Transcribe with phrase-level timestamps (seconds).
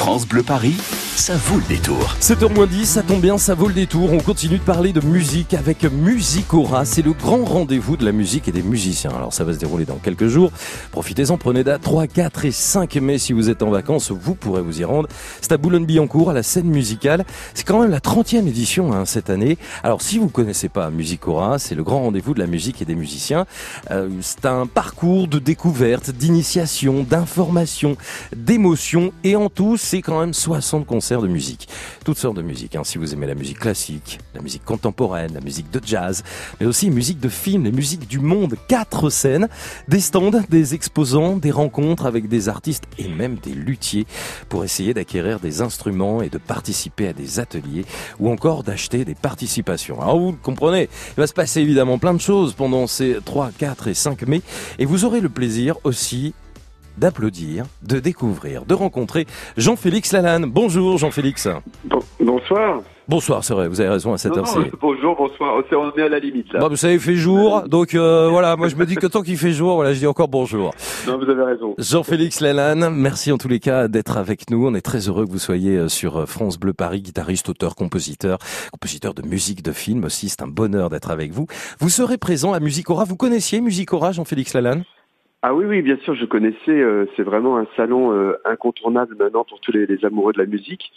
[0.00, 0.78] France Bleu Paris,
[1.16, 2.16] ça vaut le détour.
[2.20, 4.12] 7h moins 10, ça tombe bien, ça vaut le détour.
[4.12, 6.84] On continue de parler de musique avec Musicora.
[6.84, 9.10] C'est le grand rendez-vous de la musique et des musiciens.
[9.10, 10.50] Alors ça va se dérouler dans quelques jours.
[10.92, 14.62] Profitez-en, prenez date 3, 4 et 5 mai si vous êtes en vacances, vous pourrez
[14.62, 15.08] vous y rendre.
[15.40, 17.24] C'est à Boulogne-Billancourt, à la scène musicale.
[17.54, 19.58] C'est quand même la 30e édition hein, cette année.
[19.82, 22.94] Alors si vous connaissez pas Musicora, c'est le grand rendez-vous de la musique et des
[22.94, 23.46] musiciens.
[23.90, 27.96] Euh, c'est un parcours de découverte, d'initiation, d'information,
[28.34, 31.68] d'émotion et en tout, c'est quand même 60 concerts de musique.
[32.04, 32.76] Toutes sortes de musique.
[32.76, 32.84] Hein.
[32.84, 36.22] Si vous aimez la musique classique, la musique contemporaine, la musique de jazz,
[36.60, 38.54] mais aussi musique de film, les musiques du monde.
[38.68, 39.48] Quatre scènes,
[39.88, 44.06] des stands, des exposants, des rencontres avec des artistes et même des luthiers
[44.48, 47.86] pour essayer d'acquérir des instruments et de participer à des ateliers
[48.18, 50.00] ou encore d'acheter des participations.
[50.00, 53.88] Alors vous comprenez, il va se passer évidemment plein de choses pendant ces 3, 4
[53.88, 54.42] et 5 mai
[54.78, 56.34] et vous aurez le plaisir aussi
[57.00, 60.44] d'applaudir, de découvrir, de rencontrer Jean-Félix Lalanne.
[60.46, 61.48] Bonjour Jean-Félix.
[62.20, 62.82] bonsoir.
[63.08, 64.58] Bonsoir, c'est vrai, vous avez raison à cette heure-ci.
[64.80, 66.60] Bonjour, bonsoir, on est à la limite là.
[66.60, 69.22] Bon, vous savez, il fait jour, donc euh, voilà, moi je me dis que tant
[69.22, 70.72] qu'il fait jour, voilà, je dis encore bonjour.
[71.08, 71.74] Non, vous avez raison.
[71.76, 74.64] Jean-Félix Lalanne, merci en tous les cas d'être avec nous.
[74.64, 77.74] On est très heureux que vous soyez euh, sur euh, France Bleu Paris, guitariste, auteur,
[77.74, 78.38] compositeur,
[78.70, 80.28] compositeur de musique de film aussi.
[80.28, 81.46] C'est un bonheur d'être avec vous.
[81.80, 83.04] Vous serez présent à Musicora.
[83.04, 84.84] Vous connaissiez Musicora, Jean-Félix Lalanne?
[85.42, 86.70] Ah oui, oui, bien sûr, je connaissais.
[86.70, 90.92] Euh, c'est vraiment un salon euh, incontournable maintenant pour tous les, amoureux de la musique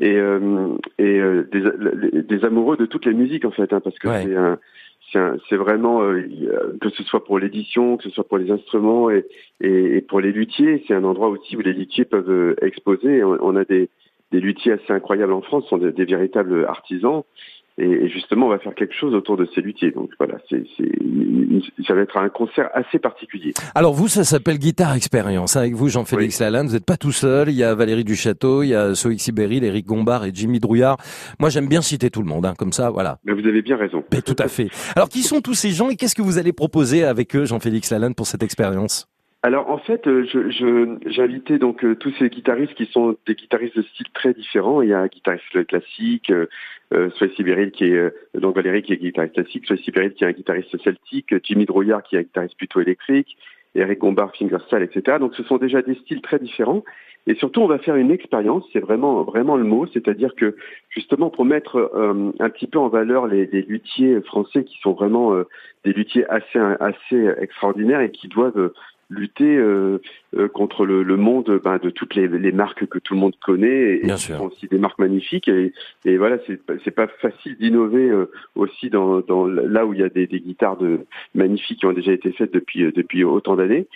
[0.00, 1.20] et, euh, et
[1.52, 5.56] des, des, amoureux de toutes les musiques en fait, hein, parce que c'est un, c'est
[5.56, 9.24] vraiment que ce soit pour l'édition, que ce soit pour les instruments et,
[9.60, 13.22] et, pour les luthiers, c'est un endroit aussi où les luthiers peuvent exposer.
[13.22, 13.90] On, a des,
[14.32, 17.22] des luthiers assez incroyables en France, sont des, des véritables artisans
[17.76, 19.90] et, justement, on va faire quelque chose autour de ces luthiers.
[19.90, 20.64] Donc voilà, c'est,
[21.86, 23.52] ça va être un concert assez particulier.
[23.74, 25.56] Alors vous, ça s'appelle Guitare Expérience.
[25.56, 26.44] Avec vous, Jean-Félix oui.
[26.44, 27.48] Lalanne, vous n'êtes pas tout seul.
[27.48, 30.98] Il y a Valérie Duchâteau, il y a Soïc Sibéril, Éric Gombard et Jimmy Drouillard.
[31.40, 33.18] Moi, j'aime bien citer tout le monde, hein, comme ça, voilà.
[33.24, 34.04] Mais vous avez bien raison.
[34.12, 34.68] Mais tout à fait.
[34.94, 37.90] Alors, qui sont tous ces gens et qu'est-ce que vous allez proposer avec eux, Jean-Félix
[37.90, 39.08] Lalanne, pour cette expérience?
[39.44, 43.76] Alors en fait, euh, je, invité donc euh, tous ces guitaristes qui sont des guitaristes
[43.76, 44.80] de style très différents.
[44.80, 46.46] Il y a un guitariste classique, euh,
[46.94, 50.32] euh Sibéril qui est donc Valérie qui est guitariste classique, Sway Sibéril qui est un
[50.32, 53.36] guitariste celtique, Jimmy Drouillard qui est un guitariste plutôt électrique,
[53.74, 55.18] Eric Gombard, fingerstyle, etc.
[55.20, 56.82] Donc ce sont déjà des styles très différents.
[57.26, 60.56] Et surtout, on va faire une expérience, c'est vraiment vraiment le mot, c'est-à-dire que
[60.88, 61.90] justement pour mettre
[62.38, 65.34] un petit peu en valeur les, les luthiers français qui sont vraiment
[65.84, 68.72] des luthiers assez assez extraordinaires et qui doivent
[69.10, 70.00] lutter euh,
[70.36, 73.34] euh, contre le, le monde ben, de toutes les, les, marques que tout le monde
[73.44, 75.72] connaît et Bien qui sont aussi des marques magnifiques et,
[76.04, 80.02] et voilà c'est c'est pas facile d'innover euh, aussi dans, dans là où il y
[80.02, 81.00] a des, des, guitares de
[81.34, 83.86] magnifiques qui ont déjà été faites depuis depuis autant d'années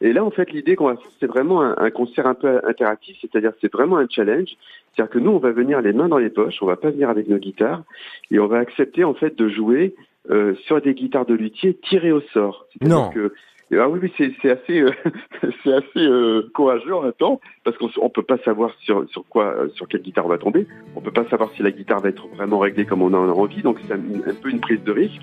[0.00, 2.60] et là en fait l'idée qu'on va faire c'est vraiment un, un, concert un peu
[2.66, 4.56] interactif c'est-à-dire c'est vraiment un challenge
[4.94, 7.10] c'est-à-dire que nous on va venir les mains dans les poches on va pas venir
[7.10, 7.82] avec nos guitares
[8.30, 9.94] et on va accepter en fait de jouer
[10.30, 12.66] euh, sur des guitares de luthier tirées au sort.
[12.80, 13.10] Non.
[13.10, 13.34] Que
[13.78, 14.90] ah oui, c'est assez, euh,
[15.62, 19.04] c'est assez euh, courageux en même temps, parce qu'on ne peut pas savoir sur,
[19.36, 20.66] euh, quelle guitare on va tomber.
[20.96, 23.32] On peut pas savoir si la guitare va être vraiment réglée comme on en a
[23.32, 25.22] envie, donc c'est un, peu une prise de risque.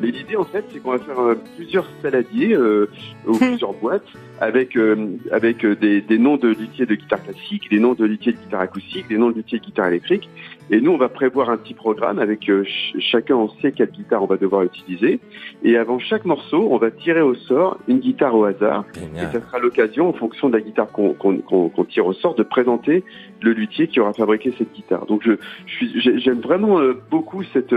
[0.00, 2.90] Mais l'idée, en fait, c'est qu'on va faire euh, plusieurs saladiers euh,
[3.26, 4.06] ou plusieurs boîtes
[4.40, 8.32] avec euh, avec des, des, noms de luthiers de guitare classique, des noms de luthiers
[8.32, 10.28] de guitare acoustique, des noms de luthiers de guitare électrique.
[10.70, 12.50] Et nous, on va prévoir un petit programme avec
[12.98, 15.20] chacun, on sait quelle guitare on va devoir utiliser.
[15.62, 18.84] Et avant chaque morceau, on va tirer au sort une guitare au hasard.
[18.96, 22.42] Et ça sera l'occasion, en fonction de la guitare qu'on qu'on tire au sort, de
[22.42, 23.04] présenter
[23.42, 25.06] le luthier qui aura fabriqué cette guitare.
[25.06, 25.36] Donc, je
[26.18, 26.80] j'aime vraiment
[27.10, 27.74] beaucoup cette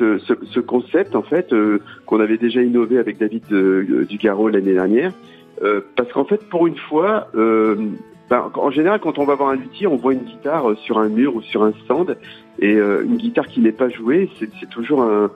[0.00, 4.74] euh, ce, concept en fait euh, qu'on avait déjà innové avec David euh, Dugaro l'année
[4.74, 5.12] dernière,
[5.96, 9.86] parce qu'en fait pour une fois, ben, en général quand on va voir un luthier,
[9.86, 12.16] on voit une guitare sur un mur ou sur un stand,
[12.58, 15.30] et une guitare qui n'est pas jouée, c'est toujours un,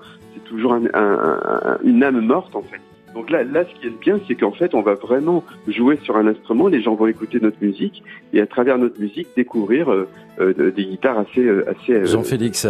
[0.47, 2.81] toujours une âme morte en fait.
[3.17, 6.19] Donc là, là, ce qui est bien, c'est qu'en fait, on va vraiment jouer sur
[6.19, 6.69] un instrument.
[6.69, 8.03] Les gens vont écouter notre musique
[8.35, 10.07] et à travers notre musique découvrir euh,
[10.39, 12.67] euh, des guitares assez, euh, assez Jean-Félix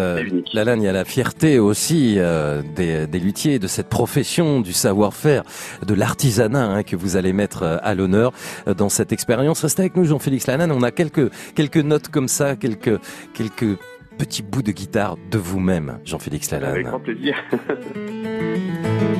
[0.55, 2.19] Lalanne, il y a la fierté aussi
[2.77, 5.43] des, des, luthiers, de cette profession, du savoir-faire,
[5.85, 8.33] de l'artisanat hein, que vous allez mettre à l'honneur
[8.69, 9.63] dans cette expérience.
[9.63, 10.71] Restez avec nous, Jean-Félix Lalanne.
[10.71, 13.01] On a quelques quelques notes comme ça, quelques
[13.35, 13.81] quelques
[14.17, 16.71] petits bouts de guitare de vous-même, Jean-Félix Lalanne.
[16.71, 17.35] Avec grand plaisir.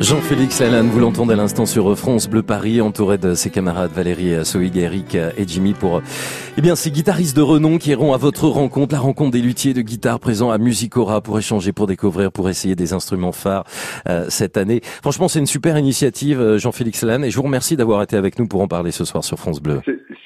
[0.00, 4.44] Jean-Félix Lalanne, vous l'entendez à l'instant sur France Bleu Paris, entouré de ses camarades Valérie
[4.46, 6.00] Soig, Eric et Jimmy pour
[6.56, 9.74] eh bien, ces guitaristes de renom qui iront à votre rencontre, la rencontre des luthiers
[9.74, 13.64] de guitare présents à Musicora pour échanger, pour découvrir, pour essayer des instruments phares
[14.08, 14.80] euh, cette année.
[14.82, 18.38] Franchement, c'est une super initiative, euh, Jean-Félix Lalanne, et je vous remercie d'avoir été avec
[18.38, 19.80] nous pour en parler ce soir sur France Bleu.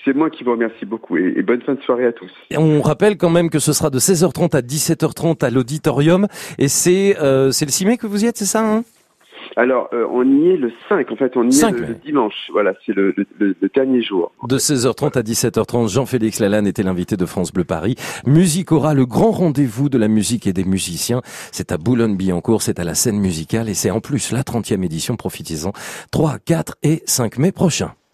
[0.05, 2.31] C'est moi qui vous remercie beaucoup et, bonne fin de soirée à tous.
[2.50, 6.27] Et on rappelle quand même que ce sera de 16h30 à 17h30 à l'auditorium
[6.59, 8.85] et c'est euh, c'est le 6 mai que vous y êtes, c'est ça hein?
[9.56, 12.35] Alors, euh, on y est le 5, en fait, on y est le, dimanche.
[12.53, 13.15] Voilà, c'est le,
[13.75, 14.33] dernier jour.
[14.49, 17.95] De 16h30 à 17h30, Jean-Félix Lalanne était l'invité de France Bleu Paris.
[18.27, 21.23] Musique aura le grand rendez-vous de la musique et des musiciens.
[21.53, 25.17] C'est à Boulogne-Billancourt, c'est à la scène musicale et c'est en plus la 30e édition,
[25.17, 25.73] profitez-en,
[26.11, 27.95] 3, 4 et 5 mai prochains.